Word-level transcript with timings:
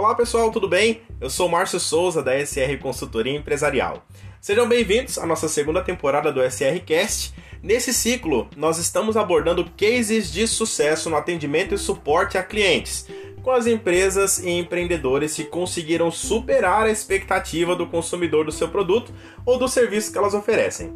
Olá 0.00 0.14
pessoal, 0.14 0.50
tudo 0.50 0.66
bem? 0.66 1.02
Eu 1.20 1.28
sou 1.28 1.46
Márcio 1.46 1.78
Souza 1.78 2.22
da 2.22 2.32
SR 2.32 2.78
Consultoria 2.80 3.36
Empresarial. 3.36 4.02
Sejam 4.40 4.66
bem-vindos 4.66 5.18
à 5.18 5.26
nossa 5.26 5.46
segunda 5.46 5.84
temporada 5.84 6.32
do 6.32 6.40
SR 6.40 6.80
Cast. 6.86 7.34
Nesse 7.62 7.92
ciclo, 7.92 8.48
nós 8.56 8.78
estamos 8.78 9.14
abordando 9.14 9.70
cases 9.76 10.32
de 10.32 10.46
sucesso 10.48 11.10
no 11.10 11.16
atendimento 11.16 11.74
e 11.74 11.78
suporte 11.78 12.38
a 12.38 12.42
clientes, 12.42 13.08
com 13.42 13.50
as 13.50 13.66
empresas 13.66 14.38
e 14.38 14.48
empreendedores 14.48 15.34
que 15.34 15.44
conseguiram 15.44 16.10
superar 16.10 16.84
a 16.84 16.90
expectativa 16.90 17.76
do 17.76 17.86
consumidor 17.86 18.46
do 18.46 18.52
seu 18.52 18.70
produto 18.70 19.12
ou 19.44 19.58
do 19.58 19.68
serviço 19.68 20.10
que 20.10 20.16
elas 20.16 20.32
oferecem. 20.32 20.94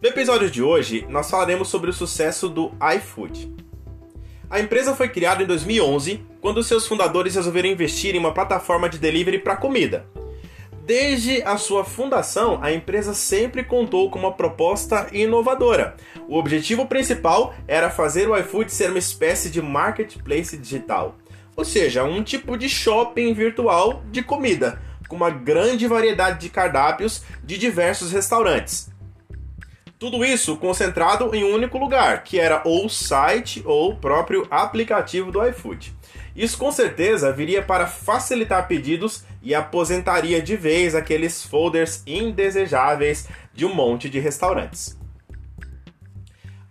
No 0.00 0.08
episódio 0.08 0.50
de 0.50 0.62
hoje, 0.62 1.04
nós 1.10 1.28
falaremos 1.28 1.68
sobre 1.68 1.90
o 1.90 1.92
sucesso 1.92 2.48
do 2.48 2.72
iFood. 2.96 3.54
A 4.52 4.60
empresa 4.60 4.94
foi 4.94 5.08
criada 5.08 5.42
em 5.42 5.46
2011, 5.46 6.26
quando 6.38 6.62
seus 6.62 6.86
fundadores 6.86 7.36
resolveram 7.36 7.70
investir 7.70 8.14
em 8.14 8.18
uma 8.18 8.34
plataforma 8.34 8.86
de 8.86 8.98
delivery 8.98 9.38
para 9.38 9.56
comida. 9.56 10.04
Desde 10.84 11.42
a 11.42 11.56
sua 11.56 11.86
fundação, 11.86 12.58
a 12.60 12.70
empresa 12.70 13.14
sempre 13.14 13.64
contou 13.64 14.10
com 14.10 14.18
uma 14.18 14.32
proposta 14.32 15.08
inovadora. 15.10 15.96
O 16.28 16.36
objetivo 16.36 16.84
principal 16.84 17.54
era 17.66 17.88
fazer 17.88 18.28
o 18.28 18.36
iFood 18.36 18.70
ser 18.70 18.90
uma 18.90 18.98
espécie 18.98 19.48
de 19.48 19.62
marketplace 19.62 20.54
digital, 20.54 21.16
ou 21.56 21.64
seja, 21.64 22.04
um 22.04 22.22
tipo 22.22 22.58
de 22.58 22.68
shopping 22.68 23.32
virtual 23.32 24.02
de 24.10 24.20
comida, 24.20 24.82
com 25.08 25.16
uma 25.16 25.30
grande 25.30 25.86
variedade 25.86 26.40
de 26.40 26.50
cardápios 26.50 27.22
de 27.42 27.56
diversos 27.56 28.12
restaurantes. 28.12 28.91
Tudo 30.02 30.24
isso 30.24 30.56
concentrado 30.56 31.32
em 31.32 31.44
um 31.44 31.54
único 31.54 31.78
lugar, 31.78 32.24
que 32.24 32.36
era 32.36 32.60
ou 32.64 32.86
o 32.86 32.90
site 32.90 33.62
ou 33.64 33.92
o 33.92 33.96
próprio 33.96 34.44
aplicativo 34.50 35.30
do 35.30 35.40
iFood. 35.46 35.94
Isso 36.34 36.58
com 36.58 36.72
certeza 36.72 37.32
viria 37.32 37.62
para 37.62 37.86
facilitar 37.86 38.66
pedidos 38.66 39.22
e 39.40 39.54
aposentaria 39.54 40.42
de 40.42 40.56
vez 40.56 40.96
aqueles 40.96 41.44
folders 41.44 42.02
indesejáveis 42.04 43.28
de 43.54 43.64
um 43.64 43.72
monte 43.72 44.10
de 44.10 44.18
restaurantes. 44.18 45.00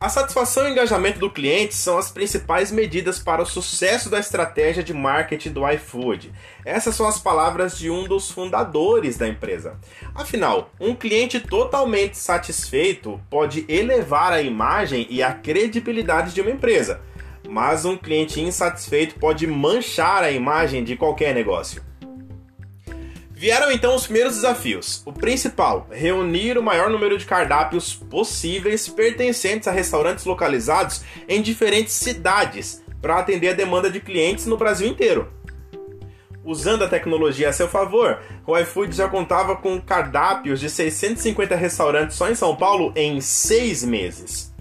A 0.02 0.10
satisfação 0.10 0.68
e 0.68 0.72
engajamento 0.72 1.20
do 1.20 1.30
cliente 1.30 1.76
são 1.76 1.96
as 1.96 2.10
principais 2.10 2.72
medidas 2.72 3.20
para 3.20 3.44
o 3.44 3.46
sucesso 3.46 4.10
da 4.10 4.18
estratégia 4.18 4.82
de 4.82 4.96
marketing 4.96 5.52
do 5.52 5.70
iFood. 5.74 6.32
Essas 6.66 6.96
são 6.96 7.08
as 7.08 7.20
palavras 7.20 7.78
de 7.78 7.88
um 7.92 8.06
dos 8.06 8.32
fundadores 8.32 9.16
da 9.16 9.28
empresa. 9.28 9.80
Afinal, 10.16 10.72
um 10.80 10.96
cliente 10.96 11.40
totalmente 11.40 12.18
satisfeito 12.18 13.22
pode 13.30 13.64
elevar 13.70 14.34
a 14.34 14.42
imagem 14.42 15.06
e 15.08 15.22
a 15.22 15.36
credibilidade 15.36 16.34
de 16.34 16.42
uma 16.42 16.50
empresa, 16.50 17.00
mas 17.48 17.86
um 17.86 17.96
cliente 17.96 18.42
insatisfeito 18.42 19.20
pode 19.20 19.46
manchar 19.46 20.24
a 20.24 20.32
imagem 20.32 20.84
de 20.84 20.98
qualquer 20.98 21.36
negócio. 21.36 21.91
Vieram 23.42 23.72
então 23.72 23.96
os 23.96 24.04
primeiros 24.04 24.36
desafios. 24.36 25.02
O 25.04 25.12
principal, 25.12 25.88
reunir 25.90 26.60
o 26.60 26.62
maior 26.62 26.92
número 26.92 27.18
de 27.18 27.26
cardápios 27.26 27.96
possíveis 27.96 28.88
pertencentes 28.88 29.68
a 29.68 29.72
restaurantes 29.72 30.26
localizados 30.26 31.02
em 31.28 31.42
diferentes 31.42 31.94
cidades 31.94 32.84
para 33.02 33.18
atender 33.18 33.50
a 33.50 33.54
demanda 33.54 33.90
de 33.90 34.00
clientes 34.00 34.46
no 34.46 34.58
Brasil 34.58 34.88
inteiro. 34.88 35.28
Usando 36.46 36.84
a 36.84 36.88
tecnologia 36.88 37.50
a 37.50 37.54
seu 37.54 37.68
favor, 37.68 38.20
o 38.46 38.56
iFood 38.60 38.96
já 38.96 39.10
contava 39.10 39.56
com 39.56 39.82
cardápios 39.82 40.60
de 40.60 40.70
650 40.70 41.56
restaurantes 41.56 42.18
só 42.18 42.30
em 42.30 42.36
São 42.36 42.56
Paulo 42.56 42.94
em 42.96 43.20
seis 43.22 43.84
meses. 43.84 44.54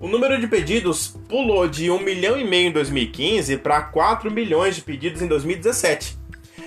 O 0.00 0.08
número 0.08 0.40
de 0.40 0.48
pedidos 0.48 1.16
pulou 1.28 1.68
de 1.68 1.92
1 1.92 2.00
milhão 2.00 2.36
e 2.36 2.44
meio 2.44 2.70
em 2.70 2.72
2015 2.72 3.58
para 3.58 3.82
4 3.82 4.32
milhões 4.32 4.74
de 4.74 4.82
pedidos 4.82 5.22
em 5.22 5.28
2017. 5.28 6.25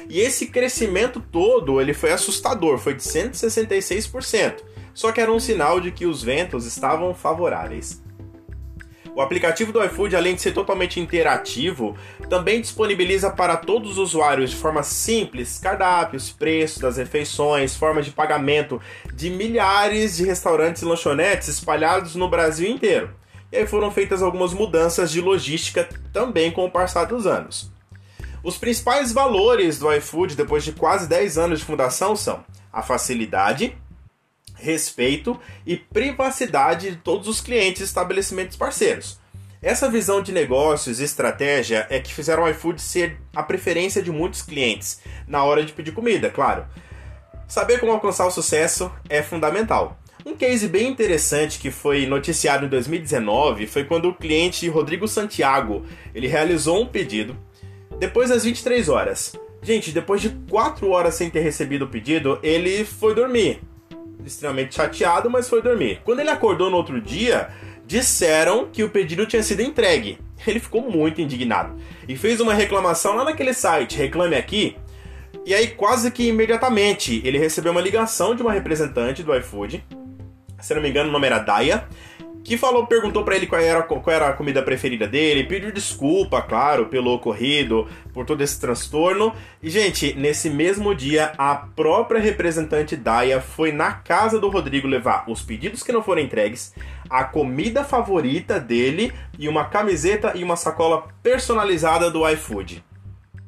E 0.10 0.20
esse 0.20 0.48
crescimento 0.48 1.24
todo, 1.32 1.80
ele 1.80 1.94
foi 1.94 2.12
assustador, 2.12 2.80
foi 2.80 2.96
de 2.96 3.04
166%. 3.04 4.56
Só 4.92 5.12
que 5.12 5.22
era 5.22 5.32
um 5.32 5.40
sinal 5.40 5.80
de 5.80 5.92
que 5.92 6.08
os 6.08 6.24
ventos 6.24 6.66
estavam 6.66 7.14
favoráveis. 7.14 8.02
O 9.16 9.22
aplicativo 9.22 9.72
do 9.72 9.84
iFood, 9.84 10.16
além 10.16 10.34
de 10.34 10.42
ser 10.42 10.54
totalmente 10.54 11.00
interativo, 11.00 11.96
também 12.30 12.62
disponibiliza 12.62 13.30
para 13.30 13.58
todos 13.58 13.92
os 13.92 13.98
usuários 13.98 14.52
de 14.52 14.56
forma 14.56 14.82
simples 14.82 15.60
cardápios, 15.60 16.32
preços 16.32 16.80
das 16.80 16.98
refeições, 16.98 17.76
formas 17.76 18.06
de 18.06 18.12
pagamento 18.12 18.82
de 19.14 19.30
milhares 19.30 20.18
de 20.18 20.26
restaurantes 20.26 20.82
e 20.82 20.86
lanchonetes 20.86 21.50
espalhados 21.50 22.16
no 22.16 22.30
Brasil 22.30 22.70
inteiro. 22.70 23.12
E 23.52 23.58
aí 23.58 23.68
foram 23.68 23.92
feitas 23.92 24.22
algumas 24.24 24.54
mudanças 24.54 25.12
de 25.12 25.22
logística 25.22 25.88
também 26.14 26.50
com 26.50 26.66
o 26.66 26.72
passar 26.72 27.06
dos 27.06 27.28
anos. 27.28 27.79
Os 28.44 28.58
principais 28.58 29.12
valores 29.12 29.78
do 29.78 29.94
iFood 29.94 30.36
depois 30.36 30.64
de 30.64 30.72
quase 30.72 31.08
10 31.08 31.38
anos 31.38 31.60
de 31.60 31.66
fundação 31.66 32.16
são 32.16 32.44
a 32.72 32.82
facilidade, 32.82 33.78
respeito 34.56 35.40
e 35.66 35.76
privacidade 35.76 36.92
de 36.92 36.98
todos 36.98 37.28
os 37.28 37.42
clientes 37.42 37.82
e 37.82 37.86
estabelecimentos 37.86 38.56
parceiros. 38.56 39.20
Essa 39.62 39.90
visão 39.90 40.22
de 40.22 40.32
negócios 40.32 41.02
e 41.02 41.04
estratégia 41.04 41.86
é 41.90 42.00
que 42.00 42.14
fizeram 42.14 42.44
o 42.44 42.50
iFood 42.50 42.82
ser 42.82 43.20
a 43.36 43.44
preferência 43.44 44.02
de 44.02 44.10
muitos 44.10 44.42
clientes 44.42 45.02
na 45.28 45.44
hora 45.44 45.66
de 45.66 45.74
pedir 45.74 45.92
comida, 45.92 46.30
claro. 46.30 46.66
Saber 47.46 47.80
como 47.80 47.92
alcançar 47.92 48.26
o 48.26 48.32
sucesso 48.32 48.90
é 49.10 49.22
fundamental. 49.22 50.00
Um 50.26 50.36
case 50.36 50.68
bem 50.68 50.88
interessante 50.88 51.60
que 51.60 51.72
foi 51.72 52.06
noticiado 52.06 52.66
em 52.66 52.70
2019 52.70 53.68
foi 53.68 53.84
quando 53.84 54.10
o 54.10 54.14
cliente 54.14 54.70
Rodrigo 54.70 55.08
Santiago 55.08 55.86
ele 56.14 56.28
realizou 56.28 56.82
um 56.82 56.86
pedido 56.86 57.36
depois 58.00 58.30
das 58.30 58.44
23 58.46 58.88
horas. 58.90 59.34
Gente, 59.62 59.92
depois 59.92 60.22
de 60.22 60.30
4 60.50 60.90
horas 60.90 61.16
sem 61.16 61.30
ter 61.30 61.42
recebido 61.42 61.86
o 61.86 61.88
pedido, 61.90 62.40
ele 62.42 62.86
foi 62.86 63.14
dormir. 63.14 63.62
Extremamente 64.26 64.76
chateado, 64.76 65.30
mas 65.30 65.50
foi 65.50 65.62
dormir. 65.62 66.02
Quando 66.06 66.22
ele 66.22 66.30
acordou 66.30 66.70
no 66.70 66.78
outro 66.78 67.02
dia, 67.02 67.50
disseram 67.86 68.70
que 68.72 68.84
o 68.84 68.90
pedido 68.90 69.26
tinha 69.26 69.44
sido 69.44 69.62
entregue. 69.62 70.18
Ele 70.48 70.60
ficou 70.60 70.90
muito 70.90 71.20
indignado 71.20 71.76
e 72.08 72.16
fez 72.16 72.40
uma 72.40 72.54
reclamação 72.54 73.16
lá 73.16 73.26
naquele 73.26 73.54
site, 73.54 73.98
Reclame 73.98 74.36
Aqui. 74.36 74.78
E 75.46 75.54
aí, 75.54 75.68
quase 75.68 76.10
que 76.12 76.28
imediatamente, 76.28 77.22
ele 77.26 77.38
recebeu 77.38 77.72
uma 77.72 77.82
ligação 77.82 78.34
de 78.34 78.42
uma 78.42 78.54
representante 78.54 79.24
do 79.24 79.36
iFood. 79.36 79.84
Se 80.62 80.74
não 80.74 80.82
me 80.82 80.90
engano, 80.90 81.10
o 81.10 81.12
nome 81.12 81.28
era 81.28 81.40
Daya 81.40 81.88
que 82.44 82.58
falou, 82.58 82.88
perguntou 82.88 83.24
para 83.24 83.36
ele 83.36 83.46
qual 83.46 83.62
era, 83.62 83.82
qual 83.84 84.04
era 84.08 84.30
a 84.30 84.34
comida 84.34 84.62
preferida 84.64 85.08
dele, 85.08 85.44
pediu 85.44 85.72
desculpa, 85.72 86.42
claro, 86.42 86.88
pelo 86.88 87.14
ocorrido, 87.14 87.88
por 88.14 88.26
todo 88.26 88.42
esse 88.42 88.60
transtorno. 88.60 89.34
E, 89.62 89.70
gente, 89.70 90.14
nesse 90.14 90.50
mesmo 90.50 90.96
dia, 90.96 91.34
a 91.38 91.56
própria 91.56 92.20
representante 92.20 92.96
Daya 92.96 93.42
foi 93.42 93.72
na 93.72 93.92
casa 93.92 94.40
do 94.40 94.50
Rodrigo 94.50 94.88
levar 94.88 95.26
os 95.28 95.42
pedidos 95.42 95.84
que 95.84 95.92
não 95.92 96.02
foram 96.02 96.22
entregues, 96.22 96.74
a 97.10 97.24
comida 97.24 97.84
favorita 97.84 98.60
dele 98.60 99.14
e 99.38 99.48
uma 99.48 99.66
camiseta 99.66 100.34
e 100.36 100.44
uma 100.44 100.56
sacola 100.56 101.08
personalizada 101.22 102.10
do 102.10 102.28
iFood. 102.30 102.84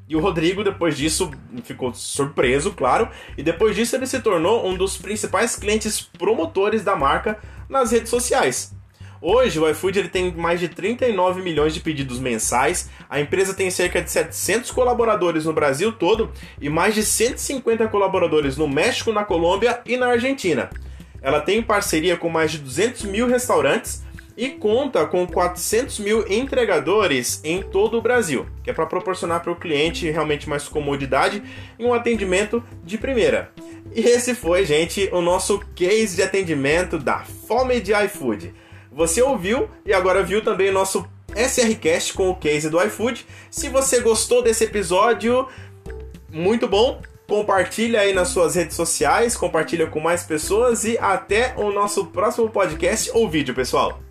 E 0.07 0.15
o 0.15 0.19
Rodrigo, 0.19 0.61
depois 0.61 0.97
disso, 0.97 1.31
ficou 1.63 1.93
surpreso, 1.93 2.73
claro, 2.73 3.07
e 3.37 3.41
depois 3.41 3.73
disso 3.77 3.95
ele 3.95 4.05
se 4.05 4.19
tornou 4.19 4.67
um 4.67 4.75
dos 4.75 4.97
principais 4.97 5.55
clientes 5.55 6.01
promotores 6.01 6.83
da 6.83 6.97
marca 6.97 7.39
nas 7.69 7.93
redes 7.93 8.09
sociais. 8.09 8.75
Hoje, 9.21 9.59
o 9.59 9.69
iFood 9.69 9.99
ele 9.99 10.09
tem 10.09 10.33
mais 10.33 10.59
de 10.59 10.67
39 10.67 11.43
milhões 11.43 11.75
de 11.75 11.79
pedidos 11.79 12.19
mensais. 12.19 12.89
A 13.07 13.19
empresa 13.19 13.53
tem 13.53 13.69
cerca 13.69 14.01
de 14.01 14.09
700 14.09 14.71
colaboradores 14.71 15.45
no 15.45 15.53
Brasil 15.53 15.91
todo 15.91 16.31
e 16.59 16.69
mais 16.69 16.95
de 16.95 17.03
150 17.03 17.87
colaboradores 17.89 18.57
no 18.57 18.67
México, 18.67 19.11
na 19.11 19.23
Colômbia 19.23 19.79
e 19.85 19.95
na 19.95 20.07
Argentina. 20.07 20.71
Ela 21.21 21.39
tem 21.39 21.61
parceria 21.61 22.17
com 22.17 22.29
mais 22.29 22.51
de 22.51 22.57
200 22.57 23.03
mil 23.03 23.27
restaurantes 23.27 24.01
e 24.35 24.49
conta 24.49 25.05
com 25.05 25.27
400 25.27 25.99
mil 25.99 26.25
entregadores 26.27 27.41
em 27.43 27.61
todo 27.61 27.99
o 27.99 28.01
Brasil, 28.01 28.47
que 28.63 28.71
é 28.71 28.73
para 28.73 28.87
proporcionar 28.87 29.41
para 29.41 29.51
o 29.51 29.55
cliente 29.55 30.09
realmente 30.09 30.49
mais 30.49 30.67
comodidade 30.67 31.43
e 31.77 31.85
um 31.85 31.93
atendimento 31.93 32.63
de 32.83 32.97
primeira. 32.97 33.51
E 33.93 34.01
esse 34.01 34.33
foi, 34.33 34.65
gente, 34.65 35.09
o 35.11 35.21
nosso 35.21 35.59
case 35.75 36.15
de 36.15 36.23
atendimento 36.23 36.97
da 36.97 37.19
Fome 37.19 37.79
de 37.79 37.93
iFood. 37.93 38.51
Você 38.91 39.21
ouviu 39.21 39.69
e 39.85 39.93
agora 39.93 40.21
viu 40.21 40.43
também 40.43 40.69
o 40.69 40.73
nosso 40.73 41.07
SRCast 41.35 42.13
com 42.13 42.29
o 42.29 42.35
case 42.35 42.69
do 42.69 42.81
iFood. 42.83 43.25
Se 43.49 43.69
você 43.69 44.01
gostou 44.01 44.43
desse 44.43 44.65
episódio, 44.65 45.47
muito 46.29 46.67
bom. 46.67 47.01
Compartilha 47.27 48.01
aí 48.01 48.13
nas 48.13 48.27
suas 48.27 48.55
redes 48.55 48.75
sociais, 48.75 49.37
compartilha 49.37 49.87
com 49.87 50.01
mais 50.01 50.23
pessoas 50.23 50.83
e 50.83 50.97
até 50.97 51.53
o 51.55 51.71
nosso 51.71 52.07
próximo 52.07 52.49
podcast 52.49 53.09
ou 53.13 53.29
vídeo, 53.29 53.55
pessoal. 53.55 54.01